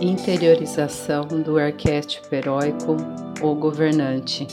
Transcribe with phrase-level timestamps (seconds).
[0.00, 2.96] Interiorização do arquétipo heróico
[3.40, 4.46] ou governante.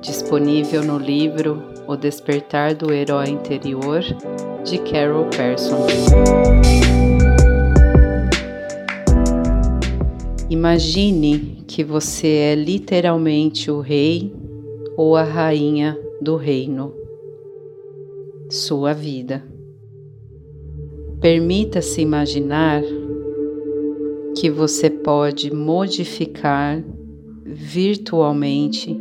[0.00, 4.02] Disponível no livro O Despertar do Herói Interior,
[4.64, 5.86] de Carol Persson.
[10.50, 14.34] Imagine que você é literalmente o rei
[14.96, 16.92] ou a rainha do reino,
[18.50, 19.42] sua vida.
[21.20, 22.82] Permita-se imaginar
[24.42, 26.82] que você pode modificar
[27.46, 29.00] virtualmente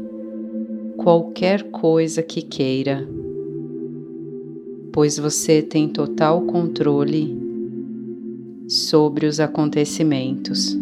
[0.95, 3.09] qualquer coisa que queira,
[4.93, 7.35] pois você tem total controle
[8.67, 10.80] sobre os acontecimentos.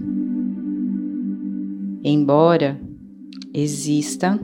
[2.03, 2.77] Embora
[3.53, 4.37] exista,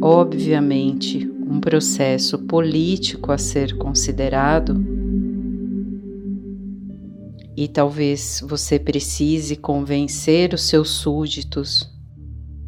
[0.00, 4.91] obviamente, um processo político a ser considerado,
[7.56, 11.90] e talvez você precise convencer os seus súditos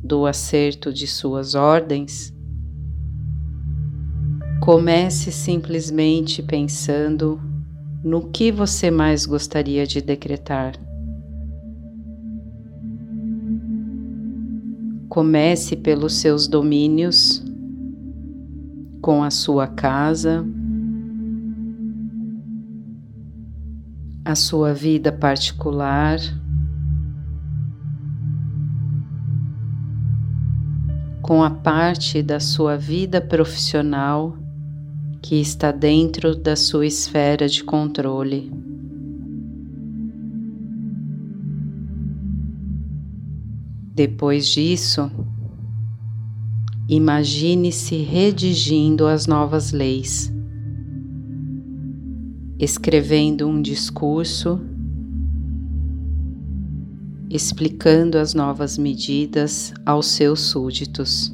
[0.02, 2.34] do acerto de suas ordens,
[4.60, 7.40] comece simplesmente pensando
[8.02, 10.74] no que você mais gostaria de decretar.
[15.08, 17.42] Comece pelos seus domínios,
[19.00, 20.44] com a sua casa,
[24.24, 26.18] a sua vida particular.
[31.20, 34.36] Com a parte da sua vida profissional
[35.22, 38.52] que está dentro da sua esfera de controle.
[43.94, 45.10] Depois disso,
[46.88, 50.33] imagine-se redigindo as novas leis
[52.64, 54.58] escrevendo um discurso
[57.28, 61.30] explicando as novas medidas aos seus súditos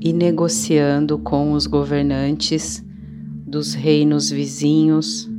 [0.00, 2.82] e negociando com os governantes
[3.46, 5.30] dos reinos vizinhos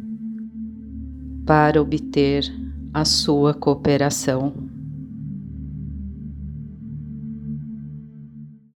[1.44, 2.44] para obter
[2.94, 4.54] a sua cooperação.